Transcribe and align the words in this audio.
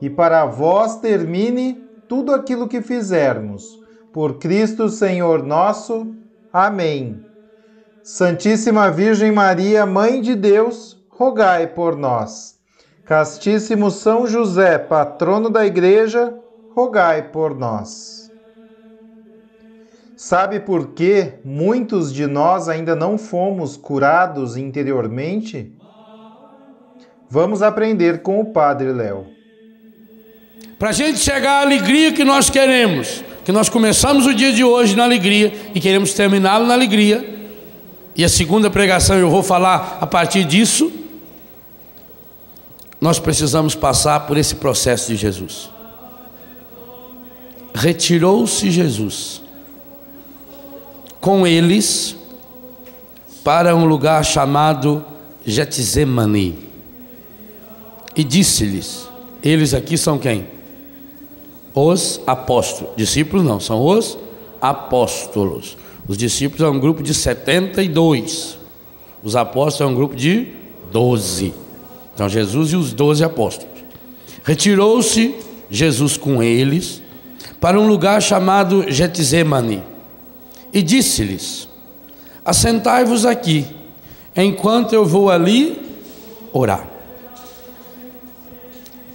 e 0.00 0.08
para 0.08 0.44
vós 0.46 0.96
termine 0.96 1.74
tudo 2.08 2.32
aquilo 2.32 2.68
que 2.68 2.80
fizermos. 2.80 3.78
Por 4.12 4.38
Cristo 4.38 4.88
Senhor 4.88 5.42
nosso. 5.42 6.14
Amém. 6.52 7.24
Santíssima 8.02 8.90
Virgem 8.90 9.30
Maria, 9.30 9.84
Mãe 9.84 10.20
de 10.20 10.34
Deus, 10.34 10.96
rogai 11.10 11.66
por 11.66 11.96
nós. 11.96 12.58
Castíssimo 13.04 13.90
São 13.90 14.26
José, 14.26 14.78
patrono 14.78 15.50
da 15.50 15.66
Igreja, 15.66 16.34
rogai 16.74 17.30
por 17.30 17.54
nós. 17.54 18.30
Sabe 20.16 20.58
por 20.60 20.88
que 20.88 21.34
muitos 21.44 22.12
de 22.12 22.26
nós 22.26 22.68
ainda 22.68 22.96
não 22.96 23.16
fomos 23.16 23.76
curados 23.76 24.56
interiormente? 24.56 25.72
Vamos 27.30 27.62
aprender 27.62 28.22
com 28.22 28.40
o 28.40 28.52
Padre 28.52 28.92
Léo. 28.92 29.37
Para 30.78 30.90
a 30.90 30.92
gente 30.92 31.18
chegar 31.18 31.54
à 31.54 31.60
alegria 31.62 32.12
que 32.12 32.22
nós 32.22 32.48
queremos, 32.48 33.24
que 33.44 33.50
nós 33.50 33.68
começamos 33.68 34.26
o 34.26 34.34
dia 34.34 34.52
de 34.52 34.62
hoje 34.62 34.94
na 34.94 35.02
alegria 35.02 35.52
e 35.74 35.80
queremos 35.80 36.14
terminá-lo 36.14 36.66
na 36.66 36.74
alegria, 36.74 37.36
e 38.14 38.24
a 38.24 38.28
segunda 38.28 38.70
pregação 38.70 39.16
eu 39.16 39.28
vou 39.28 39.42
falar 39.42 39.98
a 40.00 40.06
partir 40.06 40.44
disso, 40.44 40.92
nós 43.00 43.18
precisamos 43.18 43.74
passar 43.74 44.20
por 44.20 44.36
esse 44.36 44.54
processo 44.54 45.08
de 45.08 45.16
Jesus. 45.16 45.68
Retirou-se 47.74 48.70
Jesus 48.70 49.42
com 51.20 51.46
eles 51.46 52.16
para 53.42 53.74
um 53.74 53.84
lugar 53.84 54.24
chamado 54.24 55.04
Getsemane 55.44 56.58
e 58.14 58.22
disse-lhes: 58.24 59.08
Eles 59.42 59.74
aqui 59.74 59.96
são 59.96 60.18
quem? 60.18 60.57
Os 61.74 62.20
apóstolos. 62.26 62.94
Discípulos 62.96 63.44
não, 63.44 63.60
são 63.60 63.84
os 63.84 64.18
apóstolos. 64.60 65.76
Os 66.06 66.16
discípulos 66.16 66.62
é 66.62 66.68
um 66.68 66.80
grupo 66.80 67.02
de 67.02 67.14
72. 67.14 68.58
Os 69.22 69.36
apóstolos 69.36 69.80
é 69.80 69.92
um 69.92 69.94
grupo 69.94 70.16
de 70.16 70.48
12. 70.90 71.54
Então 72.14 72.28
Jesus 72.28 72.72
e 72.72 72.76
os 72.76 72.92
12 72.92 73.22
apóstolos. 73.22 73.78
Retirou-se 74.42 75.34
Jesus 75.70 76.16
com 76.16 76.42
eles 76.42 77.02
para 77.60 77.78
um 77.78 77.86
lugar 77.86 78.22
chamado 78.22 78.90
Getsemane 78.90 79.82
e 80.72 80.82
disse-lhes: 80.82 81.68
Assentai-vos 82.44 83.26
aqui, 83.26 83.66
enquanto 84.34 84.94
eu 84.94 85.04
vou 85.04 85.30
ali 85.30 85.80
orar. 86.52 86.88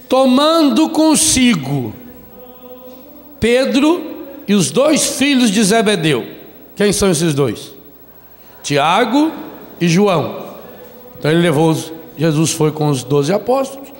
Tomando 0.08 0.88
consigo 0.90 1.92
Pedro 3.44 4.24
e 4.48 4.54
os 4.54 4.70
dois 4.70 5.18
filhos 5.18 5.50
de 5.50 5.62
Zebedeu. 5.62 6.24
Quem 6.74 6.94
são 6.94 7.10
esses 7.10 7.34
dois? 7.34 7.74
Tiago 8.62 9.30
e 9.78 9.86
João. 9.86 10.54
Então 11.18 11.30
ele 11.30 11.42
levou, 11.42 11.76
Jesus 12.16 12.52
foi 12.52 12.72
com 12.72 12.88
os 12.88 13.04
doze 13.04 13.34
apóstolos, 13.34 13.92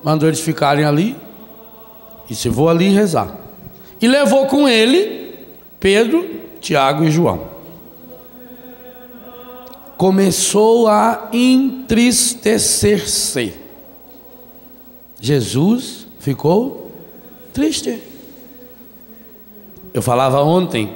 mandou 0.00 0.28
eles 0.28 0.38
ficarem 0.38 0.84
ali, 0.84 1.16
e 2.30 2.36
se 2.36 2.48
vou 2.48 2.68
ali 2.68 2.88
rezar. 2.90 3.36
E 4.00 4.06
levou 4.06 4.46
com 4.46 4.68
ele 4.68 5.34
Pedro, 5.80 6.24
Tiago 6.60 7.02
e 7.02 7.10
João. 7.10 7.48
Começou 9.96 10.86
a 10.86 11.30
entristecer-se. 11.32 13.54
Jesus 15.20 16.06
ficou 16.20 16.92
triste. 17.52 18.06
Eu 19.92 20.02
falava 20.02 20.42
ontem 20.42 20.94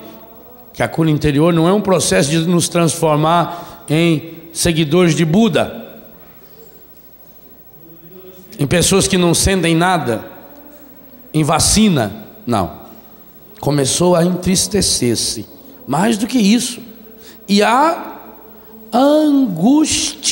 que 0.73 0.83
a 0.83 0.89
cura 0.89 1.11
interior 1.11 1.53
não 1.53 1.69
é 1.69 1.73
um 1.73 1.81
processo 1.81 2.31
de 2.31 2.39
nos 2.39 2.69
transformar 2.69 3.85
em 3.89 4.35
seguidores 4.53 5.15
de 5.15 5.25
Buda, 5.25 5.81
em 8.59 8.67
pessoas 8.67 9.09
que 9.09 9.17
não 9.19 9.35
sentem 9.35 9.75
nada, 9.75 10.25
em 11.33 11.43
vacina. 11.43 12.27
Não. 12.47 12.83
Começou 13.61 14.15
a 14.15 14.25
entristecer-se. 14.25 15.47
Mais 15.87 16.17
do 16.17 16.27
que 16.27 16.39
isso. 16.39 16.81
E 17.49 17.63
a 17.63 18.21
angustiar-se. 18.93 20.29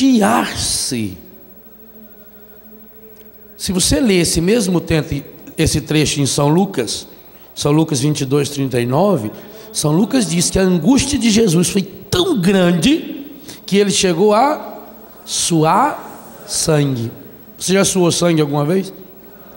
Se 3.57 3.71
você 3.71 3.99
ler 3.99 4.21
esse 4.21 4.39
mesmo 4.39 4.79
tempo, 4.79 5.23
esse 5.57 5.81
trecho 5.81 6.21
em 6.21 6.25
São 6.25 6.47
Lucas, 6.47 7.07
São 7.53 7.71
Lucas 7.71 7.99
22, 7.99 8.49
39, 8.49 9.31
São 9.71 9.91
Lucas 9.91 10.29
diz 10.29 10.49
que 10.49 10.59
a 10.59 10.63
angústia 10.63 11.17
de 11.17 11.29
Jesus 11.29 11.69
foi 11.69 11.81
tão 11.81 12.39
grande 12.39 13.25
que 13.65 13.77
ele 13.77 13.91
chegou 13.91 14.33
a 14.33 14.79
suar 15.25 16.43
sangue. 16.47 17.11
Você 17.57 17.73
já 17.73 17.85
suou 17.85 18.11
sangue 18.11 18.41
alguma 18.41 18.65
vez? 18.65 18.93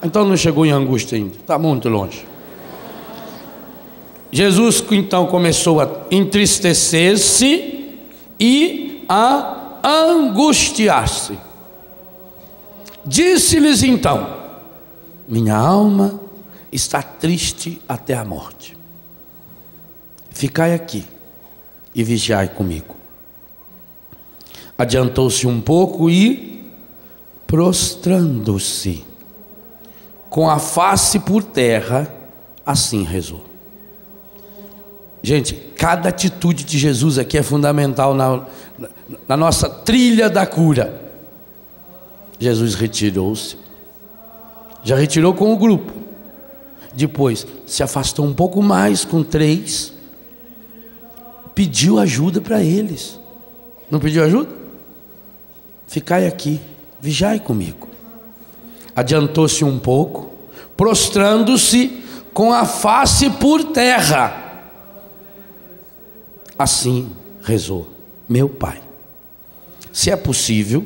Então 0.03 0.25
não 0.25 0.37
chegou 0.37 0.66
em 0.66 0.71
angústia 0.71 1.16
ainda, 1.16 1.37
está 1.37 1.59
muito 1.59 1.88
longe. 1.88 2.27
Jesus 4.31 4.84
então 4.91 5.27
começou 5.27 5.81
a 5.81 5.88
entristecer-se 6.10 7.94
e 8.38 9.04
a 9.09 9.81
angustiar-se. 9.83 11.38
Disse-lhes 13.06 13.83
então: 13.83 14.27
Minha 15.28 15.56
alma 15.56 16.21
está 16.75 17.01
triste 17.01 17.81
até 17.89 18.15
a 18.15 18.25
morte. 18.25 18.77
Ficai 20.31 20.75
aqui 20.75 21.05
e 21.95 22.03
vigiai 22.03 22.49
comigo. 22.49 22.97
Adiantou-se 24.77 25.47
um 25.47 25.61
pouco 25.61 26.11
e, 26.11 26.69
prostrando-se, 27.47 29.05
com 30.29 30.51
a 30.51 30.59
face 30.59 31.21
por 31.21 31.45
terra, 31.45 32.13
assim 32.67 33.05
rezou. 33.05 33.45
Gente, 35.23 35.55
cada 35.77 36.09
atitude 36.09 36.65
de 36.65 36.77
Jesus 36.77 37.19
aqui 37.19 37.39
é 37.39 37.43
fundamental 37.43 38.15
na, 38.15 38.45
na 39.28 39.37
nossa 39.37 39.71
trilha 39.71 40.28
da 40.28 40.45
cura. 40.45 41.01
Jesus 42.41 42.75
retirou-se, 42.75 43.57
já 44.83 44.97
retirou 44.97 45.33
com 45.33 45.53
o 45.53 45.57
grupo, 45.57 46.03
depois 46.95 47.47
se 47.67 47.83
afastou 47.83 48.25
um 48.25 48.35
pouco 48.35 48.63
mais 48.63 49.05
com 49.05 49.23
três, 49.23 49.93
pediu 51.55 51.99
ajuda 51.99 52.41
para 52.41 52.63
eles. 52.63 53.19
Não 53.91 54.01
pediu 54.01 54.25
ajuda? 54.25 54.51
Ficai 55.87 56.27
aqui, 56.27 56.61
vigiai 57.01 57.39
comigo. 57.39 57.89
Adiantou-se 58.95 59.65
um 59.65 59.79
pouco, 59.79 60.31
prostrando-se 60.77 62.03
com 62.33 62.53
a 62.53 62.65
face 62.65 63.31
por 63.31 63.65
terra. 63.65 64.63
Assim 66.59 67.11
rezou: 67.43 67.89
Meu 68.29 68.49
Pai, 68.49 68.81
se 69.93 70.11
é 70.11 70.17
possível, 70.17 70.85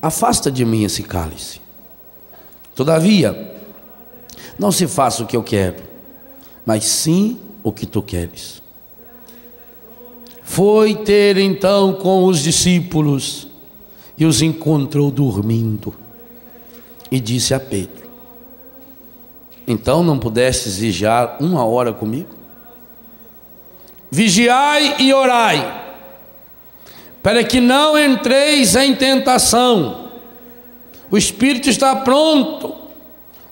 afasta 0.00 0.50
de 0.50 0.64
mim 0.64 0.84
esse 0.84 1.02
cálice. 1.02 1.60
Todavia, 2.74 3.51
não 4.58 4.70
se 4.70 4.86
faça 4.86 5.22
o 5.22 5.26
que 5.26 5.36
eu 5.36 5.42
quero, 5.42 5.82
mas 6.64 6.84
sim 6.84 7.38
o 7.62 7.72
que 7.72 7.86
tu 7.86 8.02
queres. 8.02 8.60
foi 10.42 10.94
ter 10.96 11.38
então 11.38 11.94
com 11.94 12.24
os 12.24 12.42
discípulos 12.42 13.48
e 14.18 14.26
os 14.26 14.42
encontrou 14.42 15.10
dormindo. 15.10 15.94
E 17.10 17.18
disse 17.20 17.54
a 17.54 17.60
Pedro: 17.60 18.08
Então 19.66 20.02
não 20.02 20.18
pudestes 20.18 20.76
vigiar 20.76 21.38
uma 21.40 21.64
hora 21.64 21.92
comigo? 21.92 22.34
Vigiai 24.10 24.96
e 25.00 25.14
orai, 25.14 25.96
para 27.22 27.42
que 27.42 27.60
não 27.60 27.98
entreis 27.98 28.76
em 28.76 28.94
tentação. 28.94 30.10
O 31.10 31.16
espírito 31.16 31.68
está 31.68 31.96
pronto, 31.96 32.74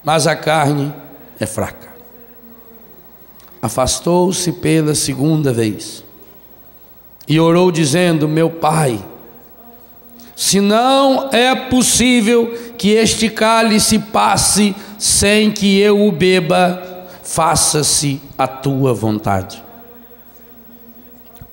mas 0.02 0.26
a 0.26 0.34
carne 0.34 0.92
é 1.38 1.46
fraca. 1.46 1.88
Afastou-se 3.62 4.52
pela 4.52 4.94
segunda 4.94 5.52
vez 5.52 6.02
e 7.28 7.38
orou, 7.38 7.70
dizendo: 7.70 8.26
Meu 8.26 8.50
pai, 8.50 8.98
se 10.34 10.60
não 10.60 11.28
é 11.30 11.54
possível 11.54 12.72
que 12.78 12.90
este 12.90 13.28
cálice 13.28 13.98
passe 13.98 14.74
sem 14.98 15.50
que 15.50 15.78
eu 15.78 16.06
o 16.06 16.10
beba, 16.10 17.06
faça-se 17.22 18.20
a 18.38 18.48
tua 18.48 18.94
vontade. 18.94 19.62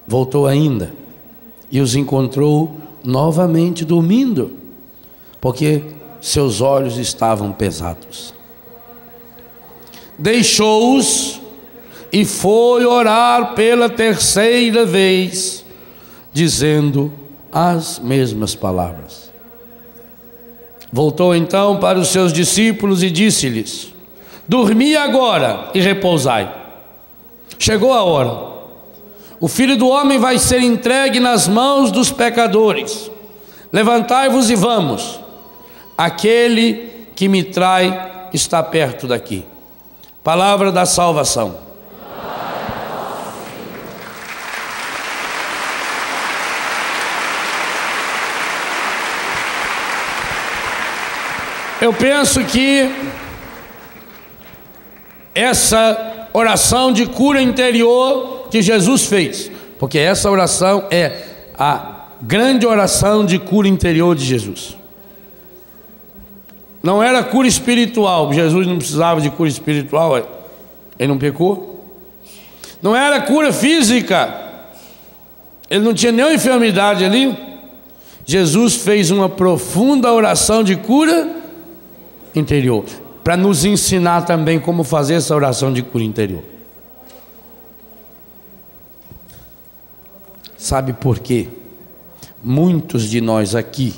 Voltou 0.07 0.47
ainda 0.47 0.93
e 1.69 1.81
os 1.81 1.95
encontrou 1.95 2.77
novamente 3.03 3.83
dormindo, 3.83 4.53
porque 5.41 5.83
seus 6.21 6.61
olhos 6.61 6.97
estavam 6.97 7.51
pesados. 7.51 8.36
Deixou-os 10.17 11.41
e 12.11 12.25
foi 12.25 12.85
orar 12.85 13.53
pela 13.53 13.89
terceira 13.89 14.85
vez, 14.85 15.63
dizendo: 16.33 17.11
as 17.51 17.99
mesmas 17.99 18.55
palavras. 18.55 19.31
Voltou 20.91 21.35
então 21.35 21.77
para 21.77 21.99
os 21.99 22.09
seus 22.09 22.31
discípulos 22.31 23.03
e 23.03 23.09
disse-lhes: 23.09 23.93
Dormi 24.47 24.95
agora 24.95 25.69
e 25.73 25.79
repousai. 25.79 26.53
Chegou 27.59 27.93
a 27.93 28.03
hora. 28.03 28.57
O 29.39 29.47
filho 29.47 29.77
do 29.77 29.87
homem 29.87 30.17
vai 30.17 30.39
ser 30.39 30.61
entregue 30.61 31.19
nas 31.19 31.47
mãos 31.47 31.91
dos 31.91 32.11
pecadores. 32.11 33.11
Levantai-vos 33.71 34.49
e 34.49 34.55
vamos. 34.55 35.19
Aquele 35.97 37.07
que 37.15 37.27
me 37.27 37.43
trai 37.43 38.29
está 38.33 38.63
perto 38.63 39.07
daqui. 39.07 39.43
Palavra 40.27 40.73
da 40.73 40.85
salvação. 40.85 41.55
Eu 51.79 51.93
penso 51.93 52.43
que 52.43 52.91
essa 55.33 56.27
oração 56.33 56.91
de 56.91 57.05
cura 57.05 57.41
interior 57.41 58.49
que 58.51 58.61
Jesus 58.61 59.05
fez, 59.05 59.49
porque 59.79 59.97
essa 59.97 60.29
oração 60.29 60.89
é 60.91 61.23
a 61.57 62.09
grande 62.21 62.67
oração 62.67 63.25
de 63.25 63.39
cura 63.39 63.69
interior 63.69 64.13
de 64.13 64.25
Jesus. 64.25 64.75
Não 66.87 67.03
era 67.03 67.21
cura 67.21 67.49
espiritual, 67.49 68.31
Jesus 68.31 68.65
não 68.65 68.77
precisava 68.77 69.19
de 69.19 69.29
cura 69.29 69.49
espiritual, 69.49 70.15
ele 70.97 71.09
não 71.09 71.17
pecou. 71.17 71.85
Não 72.81 72.95
era 72.95 73.19
cura 73.19 73.51
física, 73.51 74.33
ele 75.69 75.83
não 75.83 75.93
tinha 75.93 76.13
nenhuma 76.13 76.33
enfermidade 76.33 77.03
ali. 77.03 77.37
Jesus 78.25 78.75
fez 78.75 79.11
uma 79.11 79.27
profunda 79.27 80.13
oração 80.13 80.63
de 80.63 80.77
cura 80.77 81.29
interior, 82.33 82.85
para 83.21 83.35
nos 83.35 83.65
ensinar 83.65 84.21
também 84.21 84.57
como 84.57 84.85
fazer 84.85 85.15
essa 85.15 85.35
oração 85.35 85.73
de 85.73 85.81
cura 85.81 86.05
interior. 86.05 86.43
Sabe 90.55 90.93
por 90.93 91.19
quê? 91.19 91.49
Muitos 92.41 93.09
de 93.09 93.19
nós 93.19 93.55
aqui 93.55 93.93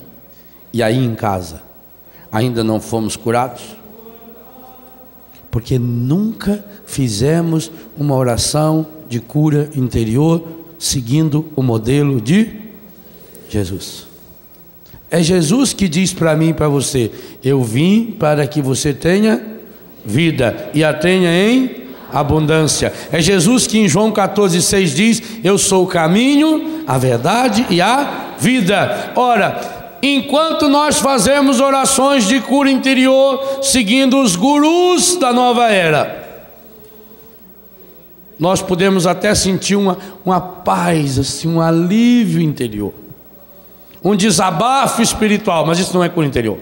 e 0.74 0.82
aí 0.82 0.98
em 0.98 1.14
casa 1.14 1.69
ainda 2.32 2.64
não 2.64 2.80
fomos 2.80 3.16
curados? 3.16 3.76
Porque 5.52 5.80
nunca 5.80 6.64
fizemos 6.86 7.72
uma 7.98 8.16
oração 8.16 8.86
de 9.08 9.20
cura 9.20 9.70
interior 9.76 10.44
seguindo 10.78 11.46
o 11.56 11.64
modelo 11.64 12.22
de 12.22 12.52
Jesus. 13.50 14.08
É 15.12 15.24
Jesus 15.24 15.74
que 15.74 15.88
diz 15.88 16.14
para 16.14 16.36
mim 16.36 16.50
e 16.50 16.54
para 16.54 16.70
você: 16.70 17.12
Eu 17.44 17.64
vim 17.64 18.16
para 18.18 18.46
que 18.46 18.62
você 18.62 18.94
tenha 18.94 19.42
vida 20.06 20.70
e 20.74 20.84
a 20.84 20.94
tenha 20.94 21.32
em 21.32 21.80
abundância. 22.12 22.94
É 23.12 23.20
Jesus 23.20 23.68
que 23.68 23.80
em 23.80 23.88
João 23.88 24.12
14,6 24.12 24.86
diz: 24.94 25.24
Eu 25.44 25.58
sou 25.58 25.84
o 25.84 25.88
caminho, 25.88 26.84
a 26.86 26.98
verdade 26.98 27.66
e 27.70 27.82
a 27.82 28.36
vida. 28.40 29.12
Ora, 29.16 29.79
enquanto 30.02 30.68
nós 30.68 31.00
fazemos 31.00 31.60
orações 31.60 32.28
de 32.28 32.40
cura 32.42 32.70
interior, 32.70 33.60
seguindo 33.62 34.22
os 34.22 34.36
gurus 34.36 35.18
da 35.18 35.34
nova 35.34 35.70
era, 35.72 36.28
nós 38.40 38.62
podemos 38.62 39.06
até 39.06 39.36
sentir 39.36 39.76
uma, 39.76 39.98
uma 40.26 40.40
paz, 40.40 41.20
assim, 41.20 41.48
um 41.48 41.62
alívio 41.62 42.42
interior 42.42 42.94
um 44.04 44.16
desabafo 44.16 45.02
espiritual, 45.02 45.66
mas 45.66 45.80
isso 45.80 45.94
não 45.94 46.04
é 46.04 46.10
cura 46.10 46.26
interior. 46.26 46.58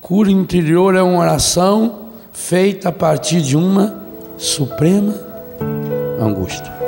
Cura 0.00 0.30
interior 0.30 0.94
é 0.94 1.02
uma 1.02 1.20
oração 1.20 2.10
feita 2.32 2.88
a 2.88 2.92
partir 2.92 3.40
de 3.40 3.56
uma 3.56 4.02
suprema 4.36 5.14
angústia. 6.20 6.79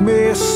Miss. 0.00 0.49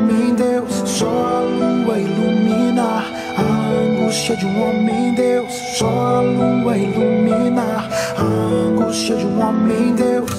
Homem 0.00 0.34
Deus, 0.34 0.72
só 0.86 1.06
a 1.06 1.40
lua 1.40 1.98
iluminar. 1.98 3.04
A 3.36 3.42
angústia 3.42 4.36
de 4.36 4.46
um 4.46 4.68
homem 4.68 5.14
Deus, 5.14 5.52
só 5.78 5.86
a 5.86 6.20
lua 6.20 6.76
iluminar. 6.76 7.88
A 8.16 8.22
angústia 8.22 9.16
de 9.16 9.26
um 9.26 9.40
homem 9.40 9.94
Deus, 9.94 10.30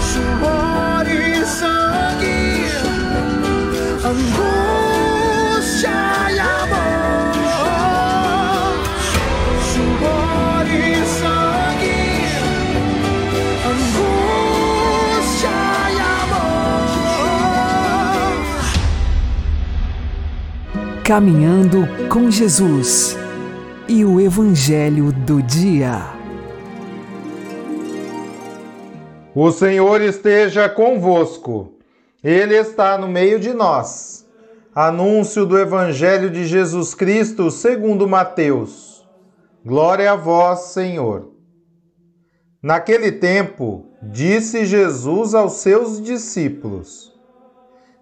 suor 0.00 1.06
e 1.08 1.44
sangue, 1.44 2.64
angústia 4.04 4.63
Caminhando 21.06 21.86
com 22.10 22.30
Jesus 22.30 23.14
e 23.86 24.06
o 24.06 24.18
Evangelho 24.18 25.12
do 25.12 25.42
Dia. 25.42 26.00
O 29.34 29.52
Senhor 29.52 30.00
esteja 30.00 30.66
convosco, 30.66 31.74
Ele 32.22 32.56
está 32.56 32.96
no 32.96 33.06
meio 33.06 33.38
de 33.38 33.52
nós. 33.52 34.26
Anúncio 34.74 35.44
do 35.44 35.58
Evangelho 35.58 36.30
de 36.30 36.46
Jesus 36.46 36.94
Cristo 36.94 37.50
segundo 37.50 38.08
Mateus. 38.08 39.06
Glória 39.62 40.10
a 40.10 40.16
vós, 40.16 40.72
Senhor. 40.72 41.32
Naquele 42.62 43.12
tempo, 43.12 43.90
disse 44.02 44.64
Jesus 44.64 45.34
aos 45.34 45.52
seus 45.56 46.02
discípulos: 46.02 47.12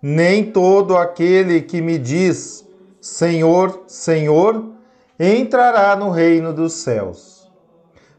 Nem 0.00 0.52
todo 0.52 0.96
aquele 0.96 1.62
que 1.62 1.80
me 1.80 1.98
diz, 1.98 2.64
Senhor, 3.02 3.82
Senhor, 3.86 4.72
entrará 5.20 5.94
no 5.94 6.08
reino 6.08 6.54
dos 6.54 6.72
céus 6.72 7.42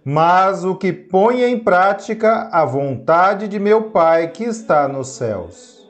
mas 0.06 0.66
o 0.66 0.76
que 0.76 0.92
põe 0.92 1.44
em 1.44 1.58
prática 1.58 2.50
a 2.52 2.66
vontade 2.66 3.48
de 3.48 3.58
meu 3.58 3.84
Pai 3.84 4.32
que 4.32 4.44
está 4.44 4.88
nos 4.88 5.10
céus. 5.10 5.82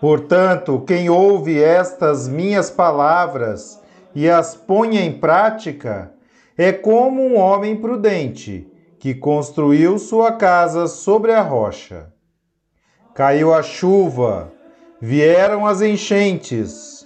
Portanto, 0.00 0.82
quem 0.86 1.10
ouve 1.10 1.60
estas 1.60 2.28
minhas 2.28 2.70
palavras 2.70 3.80
e 4.14 4.28
as 4.28 4.54
põe 4.54 4.98
em 4.98 5.18
prática, 5.18 6.12
é 6.56 6.72
como 6.72 7.22
um 7.22 7.36
homem 7.36 7.76
prudente 7.76 8.68
que 8.98 9.14
construiu 9.14 9.98
sua 9.98 10.32
casa 10.32 10.86
sobre 10.86 11.32
a 11.32 11.40
rocha. 11.40 12.12
Caiu 13.14 13.52
a 13.52 13.62
chuva, 13.62 14.52
vieram 15.00 15.66
as 15.66 15.80
enchentes, 15.80 17.01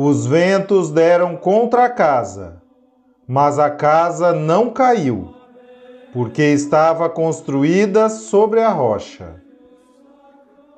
os 0.00 0.26
ventos 0.26 0.92
deram 0.92 1.36
contra 1.36 1.86
a 1.86 1.90
casa, 1.90 2.62
mas 3.26 3.58
a 3.58 3.68
casa 3.68 4.32
não 4.32 4.70
caiu 4.70 5.34
porque 6.12 6.40
estava 6.40 7.10
construída 7.10 8.08
sobre 8.08 8.60
a 8.60 8.68
rocha. 8.68 9.42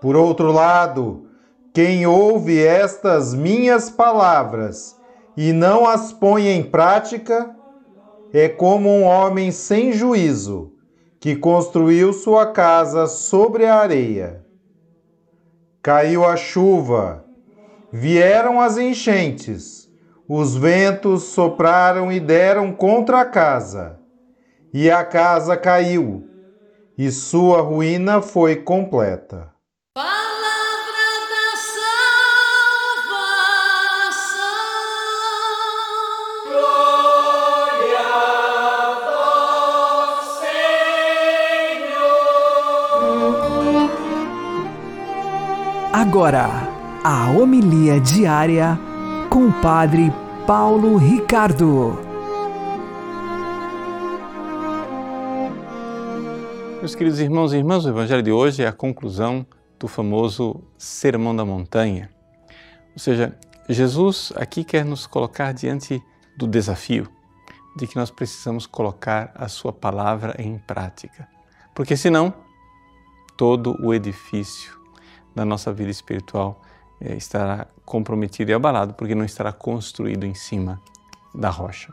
Por 0.01 0.17
outro 0.17 0.51
lado, 0.51 1.27
quem 1.75 2.07
ouve 2.07 2.65
estas 2.65 3.35
minhas 3.35 3.91
palavras 3.91 4.97
e 5.37 5.53
não 5.53 5.87
as 5.87 6.15
põe 6.15 6.49
em 6.49 6.63
prática, 6.63 7.55
é 8.33 8.49
como 8.49 8.89
um 8.89 9.05
homem 9.05 9.51
sem 9.51 9.93
juízo 9.93 10.73
que 11.21 11.37
construiu 11.37 12.15
sua 12.15 12.47
casa 12.47 13.07
sobre 13.07 13.67
a 13.67 13.75
areia. 13.75 14.47
Caiu 15.83 16.25
a 16.25 16.37
chuva, 16.39 17.29
vieram 17.93 18.61
as 18.61 18.77
enchentes, 18.79 19.89
os 20.29 20.55
ventos 20.57 21.25
sopraram 21.25 22.11
e 22.13 22.21
deram 22.21 22.73
contra 22.73 23.21
a 23.21 23.25
casa 23.25 24.01
e 24.73 24.89
a 24.91 25.05
casa 25.05 25.57
caiu, 25.57 26.25
e 26.97 27.11
sua 27.11 27.61
ruína 27.61 28.23
foi 28.23 28.55
completa. 28.57 29.53
Palavra 29.93 30.13
da 31.29 31.57
salvação. 32.77 33.27
Glória 36.47 37.99
a 37.99 38.95
vós, 40.15 40.25
Senhor. 41.51 42.01
Agora, 45.93 46.70
a 47.03 47.31
homilia 47.31 47.99
diária 47.99 48.79
com 49.31 49.47
o 49.47 49.53
Padre 49.63 50.13
Paulo 50.47 50.99
Ricardo. 50.99 51.99
Meus 56.79 56.95
queridos 56.95 57.19
irmãos 57.19 57.55
e 57.55 57.57
irmãs, 57.57 57.87
o 57.87 57.89
Evangelho 57.89 58.23
de 58.23 58.31
hoje 58.31 58.63
é 58.63 58.67
a 58.67 58.73
conclusão 58.73 59.47
do 59.79 59.89
famoso 59.89 60.63
Sermão 60.77 61.35
da 61.35 61.43
Montanha. 61.43 62.11
Ou 62.93 62.99
seja, 62.99 63.35
Jesus 63.67 64.31
aqui 64.37 64.63
quer 64.63 64.85
nos 64.85 65.07
colocar 65.07 65.53
diante 65.53 66.03
do 66.37 66.47
desafio 66.47 67.09
de 67.77 67.87
que 67.87 67.97
nós 67.97 68.11
precisamos 68.11 68.67
colocar 68.67 69.33
a 69.35 69.49
Sua 69.49 69.73
palavra 69.73 70.35
em 70.39 70.59
prática. 70.59 71.27
Porque 71.75 71.97
senão, 71.97 72.35
todo 73.39 73.75
o 73.83 73.95
edifício 73.95 74.79
da 75.35 75.47
nossa 75.47 75.73
vida 75.73 75.91
espiritual 75.91 76.61
estará 77.01 77.67
comprometido 77.85 78.51
e 78.51 78.55
abalado, 78.55 78.95
porque 78.95 79.15
não 79.15 79.25
estará 79.25 79.53
construído 79.53 80.25
em 80.25 80.35
cima 80.35 80.81
da 81.35 81.49
rocha. 81.49 81.93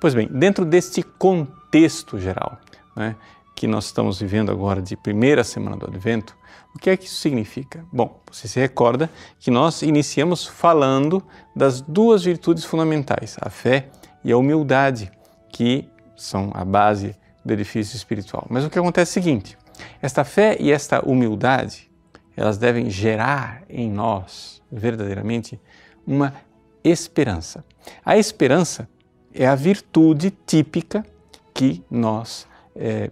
Pois 0.00 0.14
bem, 0.14 0.28
dentro 0.28 0.64
deste 0.64 1.02
contexto 1.02 2.18
geral, 2.18 2.58
né, 2.94 3.16
que 3.54 3.66
nós 3.66 3.86
estamos 3.86 4.20
vivendo 4.20 4.50
agora 4.50 4.82
de 4.82 4.96
primeira 4.96 5.42
semana 5.44 5.76
do 5.76 5.86
Advento, 5.86 6.36
o 6.74 6.78
que 6.78 6.90
é 6.90 6.96
que 6.96 7.06
isso 7.06 7.16
significa? 7.16 7.84
Bom, 7.92 8.20
você 8.30 8.48
se 8.48 8.58
recorda 8.58 9.08
que 9.38 9.50
nós 9.50 9.82
iniciamos 9.82 10.44
falando 10.46 11.22
das 11.54 11.80
duas 11.80 12.24
virtudes 12.24 12.64
fundamentais, 12.64 13.36
a 13.40 13.48
fé 13.48 13.88
e 14.24 14.32
a 14.32 14.36
humildade, 14.36 15.10
que 15.50 15.88
são 16.16 16.50
a 16.52 16.64
base 16.64 17.14
do 17.44 17.52
edifício 17.52 17.96
espiritual. 17.96 18.46
Mas 18.50 18.64
o 18.64 18.70
que 18.70 18.78
acontece 18.78 19.18
é 19.18 19.20
o 19.20 19.24
seguinte: 19.24 19.58
esta 20.02 20.24
fé 20.24 20.56
e 20.58 20.72
esta 20.72 21.00
humildade, 21.04 21.90
elas 22.36 22.58
devem 22.58 22.90
gerar 22.90 23.62
em 23.68 23.90
nós 23.90 24.62
verdadeiramente 24.70 25.60
uma 26.06 26.34
esperança. 26.82 27.64
A 28.04 28.16
esperança 28.16 28.88
é 29.32 29.46
a 29.46 29.54
virtude 29.54 30.30
típica 30.46 31.04
que 31.52 31.82
nós 31.90 32.46
é, 32.74 33.10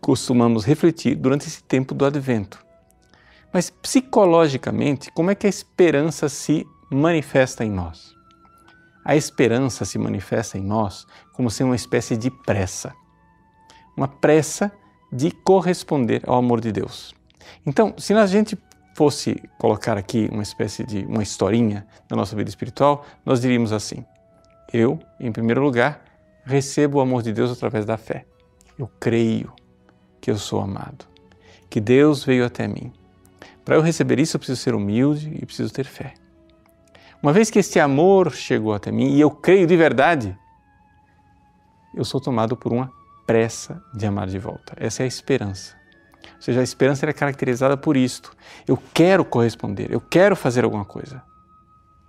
costumamos 0.00 0.64
refletir 0.64 1.16
durante 1.16 1.46
esse 1.46 1.62
tempo 1.62 1.94
do 1.94 2.04
advento. 2.04 2.64
Mas 3.52 3.68
psicologicamente, 3.68 5.10
como 5.12 5.30
é 5.30 5.34
que 5.34 5.46
a 5.46 5.50
esperança 5.50 6.28
se 6.28 6.66
manifesta 6.90 7.64
em 7.64 7.70
nós? 7.70 8.14
A 9.04 9.16
esperança 9.16 9.84
se 9.84 9.98
manifesta 9.98 10.56
em 10.56 10.62
nós 10.62 11.06
como 11.32 11.50
sendo 11.50 11.68
uma 11.68 11.76
espécie 11.76 12.16
de 12.16 12.30
pressa. 12.30 12.94
Uma 13.96 14.08
pressa 14.08 14.72
de 15.12 15.30
corresponder 15.30 16.22
ao 16.26 16.36
amor 16.36 16.60
de 16.60 16.72
Deus. 16.72 17.12
Então, 17.66 17.94
se 17.98 18.12
a 18.14 18.26
gente 18.26 18.58
fosse 18.94 19.42
colocar 19.58 19.96
aqui 19.96 20.28
uma 20.30 20.42
espécie 20.42 20.84
de 20.84 21.04
uma 21.06 21.22
historinha 21.22 21.86
da 22.08 22.16
nossa 22.16 22.36
vida 22.36 22.48
espiritual, 22.48 23.04
nós 23.24 23.40
diríamos 23.40 23.72
assim: 23.72 24.04
eu, 24.72 24.98
em 25.20 25.30
primeiro 25.30 25.62
lugar, 25.62 26.02
recebo 26.44 26.98
o 26.98 27.00
amor 27.00 27.22
de 27.22 27.32
Deus 27.32 27.50
através 27.50 27.84
da 27.84 27.96
fé. 27.96 28.24
Eu 28.78 28.90
creio 28.98 29.52
que 30.20 30.30
eu 30.30 30.38
sou 30.38 30.60
amado, 30.60 31.04
que 31.68 31.80
Deus 31.80 32.24
veio 32.24 32.44
até 32.44 32.66
mim. 32.66 32.92
Para 33.64 33.76
eu 33.76 33.80
receber 33.80 34.18
isso, 34.18 34.36
eu 34.36 34.40
preciso 34.40 34.60
ser 34.60 34.74
humilde 34.74 35.32
e 35.40 35.46
preciso 35.46 35.72
ter 35.72 35.84
fé. 35.84 36.14
Uma 37.22 37.32
vez 37.32 37.50
que 37.50 37.58
este 37.58 37.78
amor 37.78 38.32
chegou 38.32 38.74
até 38.74 38.90
mim 38.90 39.14
e 39.14 39.20
eu 39.20 39.30
creio 39.30 39.66
de 39.66 39.76
verdade, 39.76 40.36
eu 41.94 42.04
sou 42.04 42.20
tomado 42.20 42.56
por 42.56 42.72
uma 42.72 42.90
pressa 43.26 43.80
de 43.94 44.06
amar 44.06 44.26
de 44.26 44.38
volta. 44.38 44.74
Essa 44.76 45.02
é 45.02 45.04
a 45.04 45.06
esperança. 45.06 45.81
Ou 46.42 46.44
seja, 46.44 46.60
a 46.60 46.64
esperança 46.64 47.06
é 47.06 47.12
caracterizada 47.12 47.76
por 47.76 47.96
isto. 47.96 48.36
Eu 48.66 48.76
quero 48.92 49.24
corresponder, 49.24 49.92
eu 49.92 50.00
quero 50.00 50.34
fazer 50.34 50.64
alguma 50.64 50.84
coisa. 50.84 51.22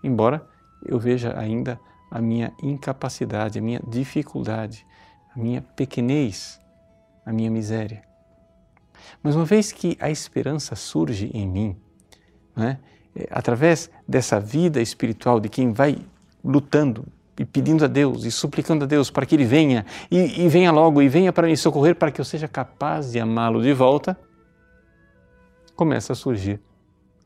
Embora 0.03 0.43
eu 0.83 0.97
veja 0.97 1.37
ainda 1.37 1.79
a 2.09 2.19
minha 2.19 2.51
incapacidade, 2.61 3.59
a 3.59 3.61
minha 3.61 3.79
dificuldade, 3.87 4.85
a 5.35 5.39
minha 5.39 5.61
pequenez 5.61 6.59
a 7.25 7.31
minha 7.31 7.49
miséria. 7.49 8.03
Mas 9.21 9.35
uma 9.35 9.45
vez 9.45 9.71
que 9.71 9.97
a 9.99 10.09
esperança 10.09 10.75
surge 10.75 11.29
em 11.33 11.47
mim, 11.47 11.77
né, 12.55 12.79
através 13.29 13.89
dessa 14.07 14.39
vida 14.39 14.81
espiritual 14.81 15.39
de 15.39 15.49
quem 15.49 15.71
vai 15.71 15.97
lutando 16.43 17.05
e 17.39 17.45
pedindo 17.45 17.83
a 17.85 17.87
Deus 17.87 18.25
e 18.25 18.31
suplicando 18.31 18.83
a 18.83 18.87
Deus 18.87 19.09
para 19.09 19.25
que 19.25 19.35
Ele 19.35 19.45
venha 19.45 19.85
e, 20.09 20.43
e 20.43 20.47
venha 20.47 20.71
logo 20.71 21.01
e 21.01 21.09
venha 21.09 21.33
para 21.33 21.47
me 21.47 21.57
socorrer 21.57 21.95
para 21.95 22.11
que 22.11 22.21
eu 22.21 22.25
seja 22.25 22.47
capaz 22.47 23.11
de 23.11 23.19
amá-lo 23.19 23.61
de 23.61 23.73
volta, 23.73 24.17
começa 25.75 26.13
a 26.13 26.15
surgir 26.15 26.61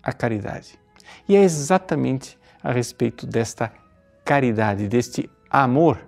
a 0.02 0.14
caridade. 0.14 0.80
E 1.28 1.36
é 1.36 1.44
exatamente 1.44 2.38
a 2.64 2.72
respeito 2.72 3.26
desta 3.28 3.72
caridade, 4.24 4.88
deste 4.88 5.30
amor 5.50 6.00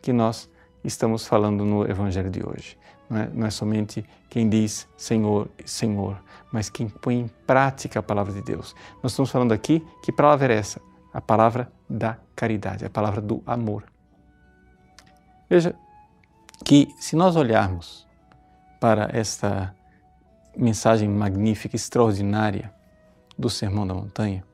que 0.00 0.12
nós 0.12 0.48
estamos 0.84 1.26
falando 1.26 1.64
no 1.64 1.88
Evangelho 1.88 2.30
de 2.30 2.46
hoje. 2.46 2.78
Não 3.08 3.18
é, 3.18 3.30
não 3.34 3.46
é 3.46 3.50
somente 3.50 4.04
quem 4.28 4.48
diz 4.48 4.86
Senhor, 4.96 5.48
Senhor, 5.64 6.22
mas 6.52 6.70
quem 6.70 6.88
põe 6.88 7.20
em 7.20 7.28
prática 7.46 7.98
a 7.98 8.02
palavra 8.02 8.32
de 8.32 8.40
Deus. 8.40 8.74
Nós 9.02 9.12
estamos 9.12 9.30
falando 9.30 9.52
aqui 9.52 9.84
que 10.02 10.12
palavra 10.12 10.54
é 10.54 10.58
essa? 10.58 10.80
A 11.12 11.20
palavra 11.20 11.70
da 11.90 12.16
caridade, 12.36 12.84
a 12.84 12.90
palavra 12.90 13.20
do 13.20 13.42
amor. 13.44 13.84
Veja 15.48 15.74
que 16.64 16.88
se 17.00 17.16
nós 17.16 17.34
olharmos 17.34 18.06
para 18.80 19.10
esta 19.12 19.74
mensagem 20.56 21.08
magnífica, 21.08 21.74
extraordinária 21.74 22.72
do 23.36 23.50
Sermão 23.50 23.84
da 23.84 23.92
Montanha, 23.92 24.44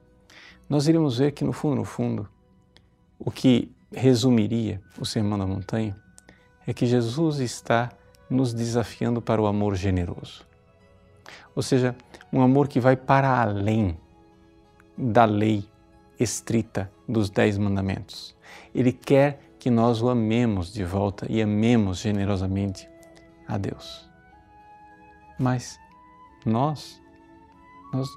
nós 0.69 0.89
iremos 0.89 1.19
ver 1.19 1.33
que 1.33 1.45
no 1.45 1.53
fundo, 1.53 1.77
no 1.77 1.85
fundo, 1.85 2.27
o 3.19 3.31
que 3.31 3.71
resumiria 3.93 4.81
o 4.99 5.05
Sermão 5.05 5.39
da 5.39 5.47
Montanha 5.47 5.95
é 6.67 6.73
que 6.73 6.87
Jesus 6.87 7.39
está 7.39 7.93
nos 8.29 8.53
desafiando 8.55 9.21
para 9.21 9.41
o 9.41 9.47
amor 9.47 9.77
generoso. 9.77 10.45
Ou 11.55 11.63
seja, 11.63 11.95
um 12.33 12.41
amor 12.41 12.67
que 12.67 12.81
vai 12.81 12.97
para 12.97 13.41
além 13.41 13.97
da 14.97 15.25
lei 15.25 15.69
estrita 16.19 16.91
dos 17.09 17.31
Dez 17.31 17.57
Mandamentos. 17.59 18.35
Ele 18.75 18.93
quer 18.93 19.41
que 19.59 19.71
nós 19.71 20.03
o 20.03 20.09
amemos 20.09 20.73
de 20.73 20.85
volta 20.85 21.27
e 21.29 21.43
amemos 21.43 21.99
generosamente 21.99 22.89
a 23.47 23.57
Deus. 23.59 24.09
Mas 25.39 25.79
nós, 26.45 27.01
nós 27.93 28.09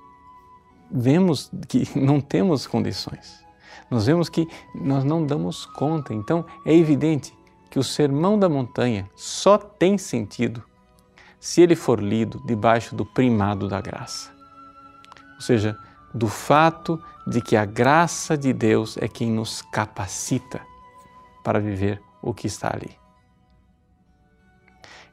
vemos 0.91 1.51
que 1.67 1.87
não 1.97 2.21
temos 2.21 2.67
condições. 2.67 3.43
Nós 3.89 4.05
vemos 4.05 4.29
que 4.29 4.47
nós 4.75 5.03
não 5.03 5.25
damos 5.25 5.65
conta. 5.65 6.13
Então 6.13 6.45
é 6.65 6.73
evidente 6.73 7.33
que 7.69 7.79
o 7.79 7.83
Sermão 7.83 8.37
da 8.37 8.49
Montanha 8.49 9.09
só 9.15 9.57
tem 9.57 9.97
sentido 9.97 10.63
se 11.39 11.61
ele 11.61 11.75
for 11.75 12.01
lido 12.01 12.41
debaixo 12.45 12.95
do 12.95 13.05
primado 13.05 13.67
da 13.67 13.79
graça. 13.79 14.31
Ou 15.35 15.41
seja, 15.41 15.77
do 16.13 16.27
fato 16.27 17.01
de 17.27 17.41
que 17.41 17.55
a 17.55 17.65
graça 17.65 18.37
de 18.37 18.51
Deus 18.51 18.97
é 18.97 19.07
quem 19.07 19.31
nos 19.31 19.61
capacita 19.61 20.61
para 21.43 21.59
viver 21.59 22.01
o 22.21 22.33
que 22.33 22.47
está 22.47 22.71
ali. 22.73 22.97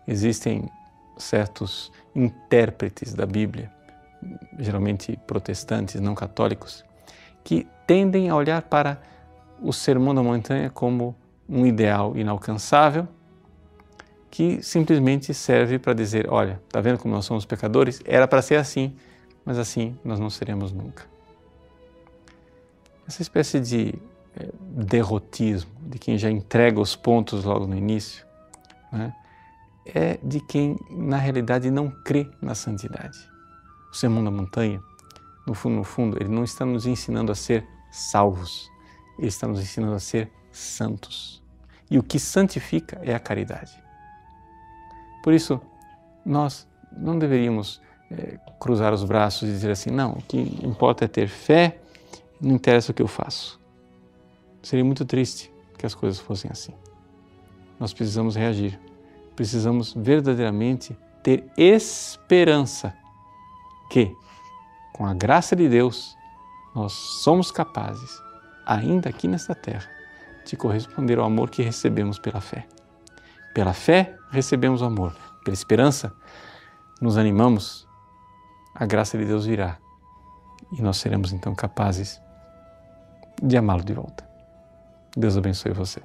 Existem 0.07 0.71
certos 1.19 1.93
intérpretes 2.15 3.13
da 3.15 3.27
Bíblia, 3.27 3.71
geralmente 4.59 5.19
protestantes, 5.27 6.01
não 6.01 6.15
católicos, 6.15 6.85
que 7.45 7.67
tendem 7.87 8.29
a 8.29 8.37
olhar 8.37 8.63
para 8.63 9.01
o 9.61 9.73
Sermão 9.73 10.15
da 10.15 10.23
Montanha 10.23 10.71
como 10.71 11.15
um 11.49 11.67
ideal 11.67 12.17
inalcançável 12.17 13.09
que 14.31 14.63
simplesmente 14.63 15.33
serve 15.33 15.79
para 15.79 15.95
dizer: 15.95 16.27
olha, 16.29 16.61
está 16.67 16.81
vendo 16.81 16.99
como 16.99 17.15
nós 17.15 17.25
somos 17.25 17.47
pecadores? 17.47 18.03
Era 18.05 18.29
para 18.29 18.43
ser 18.43 18.57
assim, 18.57 18.95
mas 19.47 19.59
assim 19.59 19.97
nós 20.05 20.19
não 20.19 20.29
seremos 20.29 20.73
nunca. 20.73 21.05
Essa 23.07 23.23
espécie 23.23 23.61
de 23.61 23.95
é, 24.35 24.51
derrotismo, 24.61 25.71
de 25.81 25.99
quem 25.99 26.19
já 26.19 26.29
entrega 26.29 26.81
os 26.81 26.97
pontos 26.97 27.45
logo 27.45 27.65
no 27.65 27.77
início, 27.77 28.27
né, 28.93 29.15
é 29.87 30.19
de 30.21 30.41
quem 30.41 30.77
na 30.91 31.17
realidade 31.17 31.71
não 31.71 31.89
crê 31.89 32.29
na 32.43 32.57
santidade. 32.57 33.17
O 33.93 33.95
Sermão 33.95 34.25
da 34.25 34.31
Montanha, 34.33 34.83
no 35.47 35.55
fundo, 35.55 35.77
no 35.77 35.85
fundo, 35.85 36.17
ele 36.21 36.29
não 36.29 36.43
está 36.43 36.67
nos 36.67 36.87
ensinando 36.87 37.31
a 37.31 37.35
ser 37.37 37.65
salvos, 37.93 38.69
ele 39.17 39.29
está 39.29 39.47
nos 39.47 39.61
ensinando 39.61 39.95
a 39.95 40.01
ser 40.01 40.31
santos. 40.51 41.41
E 41.89 41.97
o 41.97 42.03
que 42.03 42.19
santifica 42.19 43.01
é 43.05 43.15
a 43.15 43.21
caridade. 43.21 43.73
Por 45.23 45.33
isso, 45.33 45.61
nós 46.25 46.67
não 46.91 47.17
deveríamos 47.17 47.81
é, 48.11 48.39
cruzar 48.61 48.93
os 48.93 49.05
braços 49.05 49.49
e 49.49 49.53
dizer 49.53 49.71
assim: 49.71 49.91
não, 49.91 50.13
o 50.13 50.23
que 50.23 50.39
importa 50.63 51.05
é 51.05 51.09
ter 51.09 51.29
fé, 51.29 51.79
não 52.41 52.55
interessa 52.55 52.93
o 52.93 52.95
que 52.95 53.03
eu 53.03 53.09
faço. 53.09 53.61
Seria 54.63 54.85
muito 54.85 55.05
triste 55.05 55.53
que 55.79 55.87
as 55.87 55.95
coisas 55.95 56.21
fossem 56.21 56.51
assim. 56.51 56.73
Nós 57.79 57.93
precisamos 57.93 58.37
reagir, 58.37 58.79
precisamos 59.35 59.93
verdadeiramente 59.95 60.97
ter 61.23 61.45
esperança 61.57 62.95
que, 63.91 64.13
com 64.93 65.07
a 65.07 65.15
graça 65.15 65.55
de 65.55 65.69
Deus, 65.69 66.17
nós 66.75 66.93
somos 66.93 67.51
capazes, 67.51 68.21
ainda 68.65 69.09
aqui 69.09 69.29
nesta 69.29 69.55
terra, 69.55 69.89
de 70.45 70.57
corresponder 70.57 71.19
ao 71.19 71.27
amor 71.27 71.51
que 71.51 71.63
recebemos 71.63 72.19
pela 72.19 72.41
fé. 72.41 72.67
Pela 73.55 73.73
fé 73.73 74.17
recebemos 74.31 74.83
o 74.83 74.85
amor, 74.85 75.17
pela 75.45 75.55
esperança 75.55 76.13
nos 77.01 77.19
animamos, 77.19 77.86
a 78.79 78.87
graça 78.87 79.17
de 79.17 79.25
Deus 79.25 79.47
virá 79.47 79.79
e 80.73 80.83
nós 80.83 80.99
seremos 80.99 81.33
então 81.33 81.55
capazes 81.55 82.21
de 83.43 83.57
amá-lo 83.57 83.85
de 83.85 83.93
volta. 83.93 84.29
Deus 85.17 85.37
abençoe 85.37 85.73
você. 85.73 86.03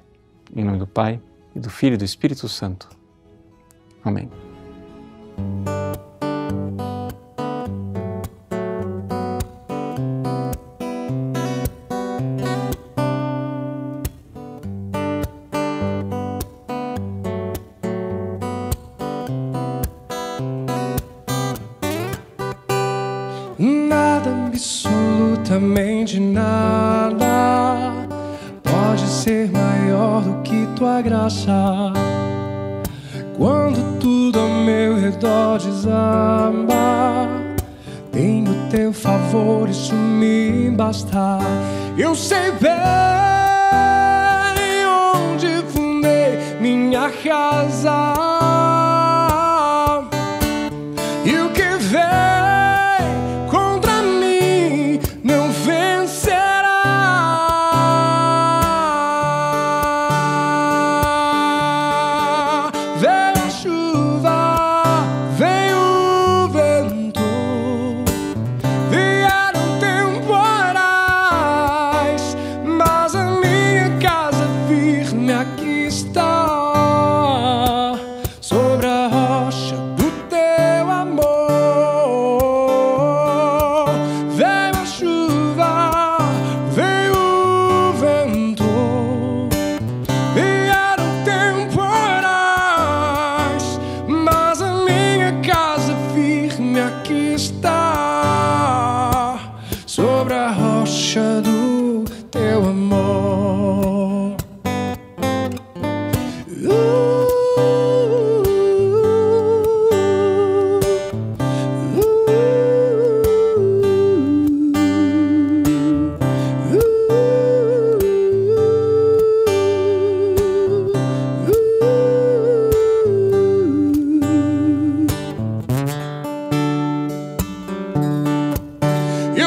Em 0.54 0.64
nome 0.64 0.78
do 0.78 0.86
Pai, 0.86 1.20
e 1.54 1.60
do 1.60 1.70
Filho 1.70 1.94
e 1.94 1.98
do 1.98 2.04
Espírito 2.04 2.48
Santo. 2.48 2.88
Amém. 4.04 4.30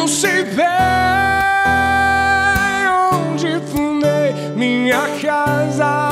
Sei 0.07 0.43
bem 0.43 0.65
onde 3.11 3.59
fundei 3.71 4.33
minha 4.55 5.01
casa. 5.19 6.04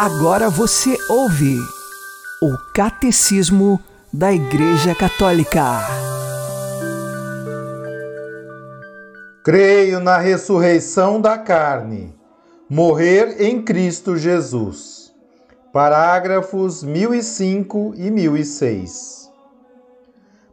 Agora 0.00 0.48
você 0.48 0.96
ouve 1.08 1.58
o 2.40 2.56
Catecismo 2.72 3.80
da 4.12 4.32
Igreja 4.32 4.94
Católica. 4.94 5.80
Creio 9.42 9.98
na 9.98 10.16
ressurreição 10.18 11.20
da 11.20 11.36
carne, 11.36 12.14
morrer 12.70 13.42
em 13.42 13.60
Cristo 13.60 14.16
Jesus. 14.16 15.12
Parágrafos 15.72 16.84
1005 16.84 17.94
e 17.96 18.08
1006. 18.08 19.28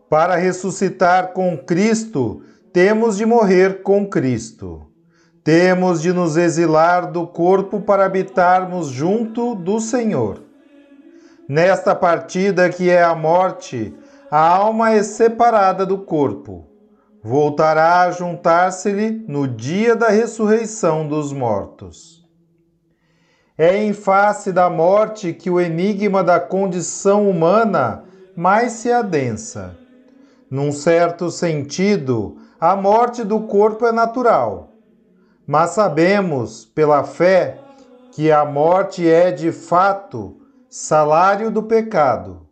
Para 0.10 0.38
ressuscitar 0.38 1.34
com 1.34 1.56
Cristo, 1.56 2.42
temos 2.74 3.16
de 3.16 3.28
morrer 3.28 3.84
com 3.84 4.10
Cristo. 4.10 4.95
Temos 5.46 6.02
de 6.02 6.12
nos 6.12 6.38
exilar 6.38 7.12
do 7.12 7.28
corpo 7.28 7.80
para 7.80 8.04
habitarmos 8.04 8.88
junto 8.88 9.54
do 9.54 9.80
Senhor. 9.80 10.42
Nesta 11.48 11.94
partida 11.94 12.68
que 12.68 12.90
é 12.90 13.04
a 13.04 13.14
morte, 13.14 13.96
a 14.32 14.40
alma 14.40 14.94
é 14.94 15.04
separada 15.04 15.86
do 15.86 16.00
corpo. 16.00 16.66
Voltará 17.22 18.02
a 18.02 18.12
juntar-se-lhe 18.12 19.24
no 19.28 19.48
dia 19.48 19.96
da 19.96 20.10
ressurreição 20.10 21.08
dos 21.08 21.32
mortos. 21.32 22.26
É 23.56 23.78
em 23.78 23.94
face 23.94 24.52
da 24.52 24.68
morte 24.68 25.32
que 25.32 25.52
o 25.52 25.62
enigma 25.62 26.24
da 26.24 26.40
condição 26.40 27.30
humana 27.30 28.04
mais 28.36 28.72
se 28.72 28.92
adensa. 28.92 29.78
Num 30.50 30.72
certo 30.72 31.30
sentido, 31.30 32.36
a 32.60 32.76
morte 32.76 33.24
do 33.24 33.42
corpo 33.42 33.86
é 33.86 33.92
natural 33.92 34.72
mas 35.48 35.72
sabemos, 35.72 36.66
pela 36.66 37.04
fé, 37.04 37.60
que 38.12 38.32
a 38.32 38.46
morte 38.46 39.08
é 39.08 39.32
de 39.32 39.52
fato 39.52 40.38
salário 40.70 41.52
do 41.52 41.64
pecado. 41.64 42.48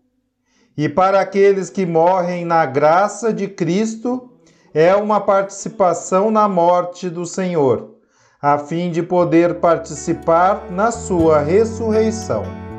E 0.75 0.89
para 0.89 1.19
aqueles 1.19 1.69
que 1.69 1.85
morrem 1.85 2.45
na 2.45 2.65
graça 2.65 3.31
de 3.31 3.47
Cristo, 3.47 4.29
é 4.73 4.95
uma 4.95 5.21
participação 5.21 6.31
na 6.31 6.47
morte 6.49 7.09
do 7.09 7.25
Senhor, 7.25 7.95
a 8.41 8.57
fim 8.57 8.89
de 8.91 9.03
poder 9.03 9.59
participar 9.59 10.71
na 10.71 10.91
sua 10.91 11.39
ressurreição. 11.39 12.72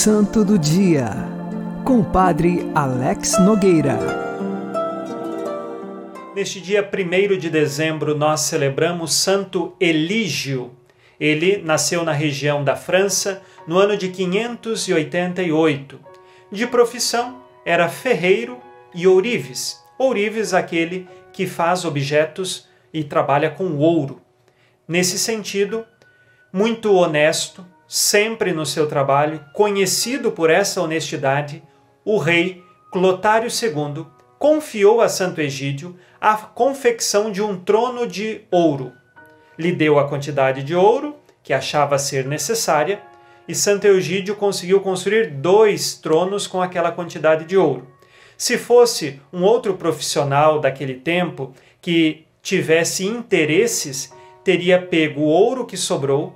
Santo 0.00 0.44
do 0.44 0.56
Dia, 0.56 1.10
com 1.84 1.98
o 1.98 2.04
Padre 2.04 2.70
Alex 2.72 3.36
Nogueira. 3.40 3.98
Neste 6.36 6.60
dia 6.60 6.88
1 6.88 7.36
de 7.36 7.50
dezembro, 7.50 8.16
nós 8.16 8.42
celebramos 8.42 9.12
Santo 9.12 9.74
Elígio. 9.80 10.70
Ele 11.18 11.60
nasceu 11.64 12.04
na 12.04 12.12
região 12.12 12.62
da 12.62 12.76
França 12.76 13.42
no 13.66 13.76
ano 13.76 13.96
de 13.96 14.08
588. 14.10 15.98
De 16.52 16.64
profissão, 16.68 17.42
era 17.64 17.88
ferreiro 17.88 18.60
e 18.94 19.04
ourives. 19.04 19.82
Ourives, 19.98 20.54
aquele 20.54 21.08
que 21.32 21.44
faz 21.44 21.84
objetos 21.84 22.68
e 22.94 23.02
trabalha 23.02 23.50
com 23.50 23.76
ouro. 23.78 24.22
Nesse 24.86 25.18
sentido, 25.18 25.84
muito 26.52 26.94
honesto, 26.94 27.66
sempre 27.88 28.52
no 28.52 28.66
seu 28.66 28.86
trabalho, 28.86 29.42
conhecido 29.54 30.30
por 30.30 30.50
essa 30.50 30.82
honestidade, 30.82 31.62
o 32.04 32.18
rei 32.18 32.62
Clotário 32.92 33.48
II 33.50 34.06
confiou 34.38 35.00
a 35.00 35.08
Santo 35.08 35.40
Egídio 35.40 35.96
a 36.20 36.36
confecção 36.36 37.32
de 37.32 37.42
um 37.42 37.58
trono 37.58 38.06
de 38.06 38.42
ouro. 38.50 38.92
Lhe 39.58 39.72
deu 39.72 39.98
a 39.98 40.06
quantidade 40.06 40.62
de 40.62 40.74
ouro 40.74 41.16
que 41.42 41.52
achava 41.52 41.98
ser 41.98 42.26
necessária 42.26 43.00
e 43.48 43.54
Santo 43.54 43.86
Egídio 43.86 44.36
conseguiu 44.36 44.80
construir 44.80 45.30
dois 45.30 45.94
tronos 45.94 46.46
com 46.46 46.60
aquela 46.60 46.92
quantidade 46.92 47.46
de 47.46 47.56
ouro. 47.56 47.88
Se 48.36 48.58
fosse 48.58 49.20
um 49.32 49.42
outro 49.42 49.74
profissional 49.74 50.60
daquele 50.60 50.94
tempo 50.94 51.54
que 51.80 52.26
tivesse 52.42 53.04
interesses, 53.04 54.12
teria 54.44 54.80
pego 54.80 55.22
o 55.22 55.26
ouro 55.26 55.66
que 55.66 55.76
sobrou, 55.76 56.34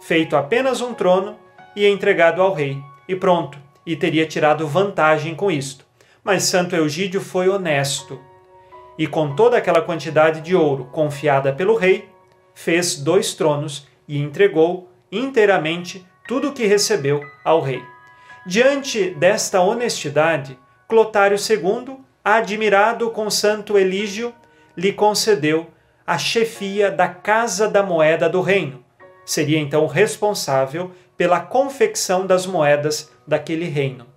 feito 0.00 0.36
apenas 0.36 0.80
um 0.80 0.94
trono 0.94 1.36
e 1.76 1.86
entregado 1.86 2.42
ao 2.42 2.52
rei, 2.52 2.82
e 3.08 3.14
pronto, 3.14 3.58
e 3.84 3.96
teria 3.96 4.26
tirado 4.26 4.66
vantagem 4.66 5.34
com 5.34 5.50
isto. 5.50 5.84
Mas 6.22 6.44
Santo 6.44 6.74
Eugídio 6.76 7.20
foi 7.20 7.48
honesto 7.48 8.20
e, 8.98 9.06
com 9.06 9.34
toda 9.34 9.56
aquela 9.56 9.80
quantidade 9.80 10.40
de 10.40 10.54
ouro 10.54 10.84
confiada 10.92 11.52
pelo 11.52 11.74
rei, 11.74 12.08
fez 12.54 12.96
dois 12.96 13.32
tronos 13.32 13.86
e 14.06 14.18
entregou 14.18 14.90
inteiramente 15.10 16.06
tudo 16.28 16.48
o 16.48 16.52
que 16.52 16.66
recebeu 16.66 17.22
ao 17.44 17.60
rei. 17.60 17.82
Diante 18.46 19.10
desta 19.10 19.60
honestidade, 19.60 20.58
Clotário 20.86 21.36
II, 21.36 21.96
admirado 22.24 23.10
com 23.10 23.30
Santo 23.30 23.78
Elígio, 23.78 24.34
lhe 24.76 24.92
concedeu 24.92 25.68
a 26.06 26.18
chefia 26.18 26.90
da 26.90 27.08
Casa 27.08 27.68
da 27.68 27.82
Moeda 27.82 28.28
do 28.28 28.40
Reino. 28.40 28.84
Seria 29.30 29.60
então 29.60 29.86
responsável 29.86 30.90
pela 31.16 31.38
confecção 31.38 32.26
das 32.26 32.46
moedas 32.46 33.12
daquele 33.24 33.66
reino. 33.66 34.08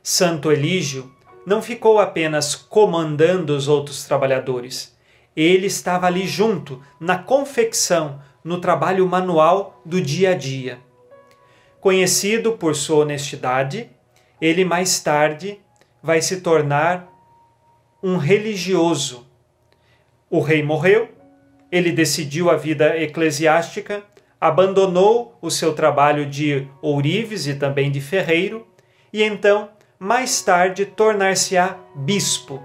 Santo 0.00 0.52
Elígio 0.52 1.12
não 1.44 1.60
ficou 1.60 1.98
apenas 1.98 2.54
comandando 2.54 3.56
os 3.56 3.66
outros 3.66 4.04
trabalhadores, 4.04 4.96
ele 5.34 5.66
estava 5.66 6.06
ali 6.06 6.28
junto, 6.28 6.80
na 7.00 7.18
confecção, 7.18 8.22
no 8.44 8.60
trabalho 8.60 9.04
manual 9.04 9.82
do 9.84 10.00
dia 10.00 10.30
a 10.30 10.34
dia. 10.34 10.78
Conhecido 11.80 12.52
por 12.52 12.76
sua 12.76 12.98
honestidade, 12.98 13.90
ele 14.40 14.64
mais 14.64 15.00
tarde 15.00 15.58
vai 16.00 16.22
se 16.22 16.40
tornar 16.40 17.08
um 18.00 18.16
religioso. 18.16 19.26
O 20.30 20.38
rei 20.38 20.62
morreu, 20.62 21.17
ele 21.70 21.92
decidiu 21.92 22.50
a 22.50 22.56
vida 22.56 22.96
eclesiástica, 22.96 24.02
abandonou 24.40 25.36
o 25.42 25.50
seu 25.50 25.74
trabalho 25.74 26.26
de 26.26 26.66
ourives 26.80 27.46
e 27.46 27.54
também 27.54 27.90
de 27.90 28.00
ferreiro, 28.00 28.66
e 29.12 29.22
então, 29.22 29.70
mais 29.98 30.40
tarde, 30.42 30.86
tornar-se-á 30.86 31.76
bispo. 31.94 32.62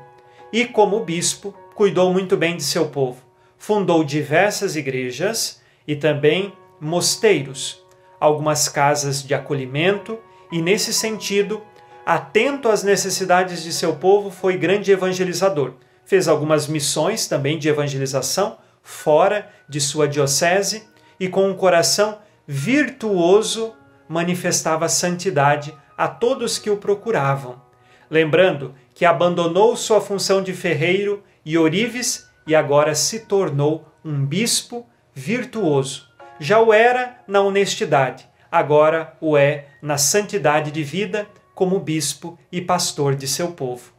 E, 0.51 0.65
como 0.65 0.99
bispo, 0.99 1.53
cuidou 1.73 2.13
muito 2.13 2.37
bem 2.37 2.55
de 2.55 2.63
seu 2.63 2.87
povo. 2.89 3.21
Fundou 3.57 4.03
diversas 4.03 4.75
igrejas 4.75 5.61
e 5.87 5.95
também 5.95 6.53
mosteiros, 6.79 7.83
algumas 8.19 8.69
casas 8.69 9.23
de 9.23 9.33
acolhimento, 9.33 10.19
e, 10.51 10.61
nesse 10.61 10.93
sentido, 10.93 11.61
atento 12.05 12.69
às 12.69 12.83
necessidades 12.83 13.63
de 13.63 13.73
seu 13.73 13.95
povo, 13.95 14.29
foi 14.29 14.57
grande 14.57 14.91
evangelizador. 14.91 15.73
Fez 16.05 16.27
algumas 16.27 16.67
missões 16.67 17.27
também 17.27 17.57
de 17.57 17.69
evangelização 17.69 18.57
fora 18.83 19.49
de 19.67 19.79
sua 19.79 20.07
diocese 20.07 20.87
e 21.19 21.27
com 21.29 21.49
um 21.49 21.55
coração 21.55 22.19
virtuoso 22.45 23.73
manifestava 24.07 24.89
santidade 24.89 25.73
a 25.97 26.07
todos 26.07 26.59
que 26.59 26.69
o 26.69 26.77
procuravam. 26.77 27.61
Lembrando 28.09 28.75
que 28.93 29.05
abandonou 29.05 29.75
sua 29.75 30.01
função 30.01 30.43
de 30.43 30.53
ferreiro 30.53 31.23
e 31.45 31.57
orives 31.57 32.29
e 32.45 32.53
agora 32.53 32.93
se 32.93 33.21
tornou 33.21 33.87
um 34.03 34.25
bispo 34.25 34.85
virtuoso. 35.13 36.09
Já 36.39 36.59
o 36.59 36.73
era 36.73 37.17
na 37.27 37.41
honestidade, 37.41 38.27
agora 38.51 39.15
o 39.21 39.37
é 39.37 39.67
na 39.81 39.97
santidade 39.97 40.71
de 40.71 40.83
vida 40.83 41.27
como 41.55 41.79
bispo 41.79 42.37
e 42.51 42.61
pastor 42.61 43.15
de 43.15 43.27
seu 43.27 43.51
povo. 43.51 43.93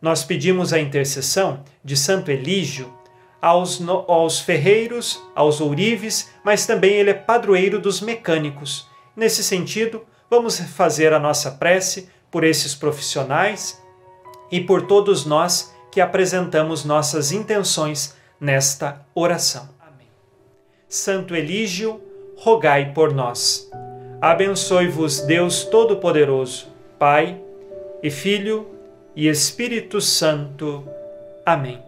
Nós 0.00 0.24
pedimos 0.24 0.72
a 0.72 0.78
intercessão 0.78 1.64
de 1.84 1.96
Santo 1.96 2.30
Elígio 2.30 2.97
aos, 3.40 3.80
aos 4.06 4.40
ferreiros, 4.40 5.22
aos 5.34 5.60
ourives, 5.60 6.30
mas 6.44 6.66
também 6.66 6.92
ele 6.94 7.10
é 7.10 7.14
padroeiro 7.14 7.78
dos 7.78 8.00
mecânicos. 8.00 8.88
Nesse 9.16 9.42
sentido, 9.42 10.04
vamos 10.30 10.58
fazer 10.58 11.12
a 11.12 11.18
nossa 11.18 11.52
prece 11.52 12.08
por 12.30 12.44
esses 12.44 12.74
profissionais 12.74 13.82
e 14.50 14.60
por 14.60 14.82
todos 14.82 15.24
nós 15.24 15.74
que 15.90 16.00
apresentamos 16.00 16.84
nossas 16.84 17.32
intenções 17.32 18.16
nesta 18.40 19.04
oração. 19.14 19.68
Amém. 19.80 20.08
Santo 20.88 21.34
Elígio, 21.34 22.00
rogai 22.36 22.92
por 22.92 23.12
nós. 23.12 23.68
Abençoe-vos 24.20 25.20
Deus 25.20 25.64
Todo-Poderoso, 25.64 26.68
Pai 26.98 27.40
e 28.02 28.10
Filho 28.10 28.68
e 29.14 29.28
Espírito 29.28 30.00
Santo. 30.00 30.84
Amém. 31.44 31.87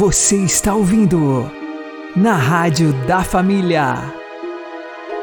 Você 0.00 0.36
está 0.36 0.74
ouvindo 0.74 1.44
na 2.16 2.32
Rádio 2.32 2.90
da 3.06 3.22
Família. 3.22 3.96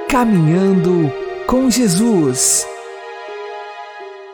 Caminhando 0.07 1.11
com 1.47 1.67
Jesus. 1.67 2.63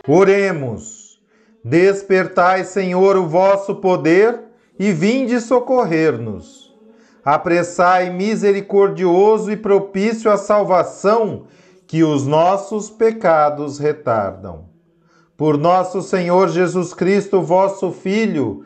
Oremos. 0.06 1.18
Despertai, 1.64 2.66
Senhor, 2.66 3.16
o 3.16 3.26
vosso 3.26 3.76
poder 3.76 4.38
e 4.78 4.91
vinde 4.91 5.39
socorrer-nos. 5.39 6.76
Apressai, 7.24 8.10
misericordioso 8.10 9.50
e 9.50 9.56
propício 9.56 10.30
a 10.30 10.36
salvação 10.36 11.46
que 11.88 12.04
os 12.04 12.28
nossos 12.28 12.89
pecados 12.89 13.80
retardam. 13.80 14.66
Por 15.38 15.58
nosso 15.58 16.02
Senhor 16.02 16.50
Jesus 16.50 16.94
Cristo, 16.94 17.41
vosso 17.41 17.94
Filho, 17.94 18.66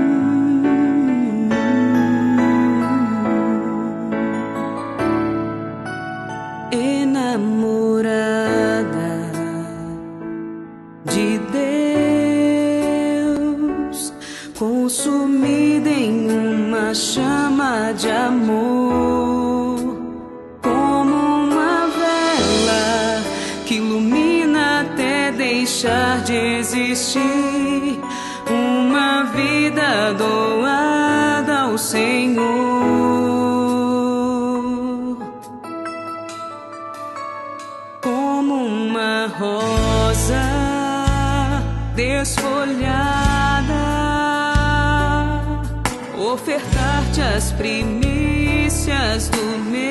Primícias 49.51 49.81
do 49.81 49.90